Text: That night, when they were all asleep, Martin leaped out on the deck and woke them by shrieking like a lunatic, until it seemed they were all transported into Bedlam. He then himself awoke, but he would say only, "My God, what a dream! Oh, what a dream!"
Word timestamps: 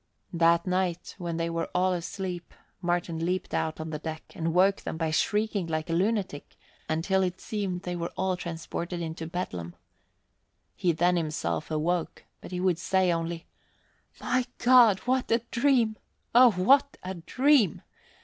That 0.33 0.65
night, 0.65 1.13
when 1.19 1.37
they 1.37 1.47
were 1.47 1.69
all 1.75 1.93
asleep, 1.93 2.55
Martin 2.81 3.23
leaped 3.23 3.53
out 3.53 3.79
on 3.79 3.91
the 3.91 3.99
deck 3.99 4.23
and 4.35 4.51
woke 4.51 4.77
them 4.77 4.97
by 4.97 5.11
shrieking 5.11 5.67
like 5.67 5.91
a 5.91 5.93
lunatic, 5.93 6.57
until 6.89 7.21
it 7.21 7.39
seemed 7.39 7.83
they 7.83 7.95
were 7.95 8.11
all 8.17 8.35
transported 8.35 8.99
into 8.99 9.27
Bedlam. 9.27 9.75
He 10.75 10.91
then 10.91 11.17
himself 11.17 11.69
awoke, 11.69 12.25
but 12.41 12.49
he 12.49 12.59
would 12.59 12.79
say 12.79 13.11
only, 13.13 13.45
"My 14.19 14.47
God, 14.57 14.97
what 15.01 15.29
a 15.29 15.43
dream! 15.51 15.97
Oh, 16.33 16.49
what 16.49 16.97
a 17.03 17.13
dream!" 17.13 17.83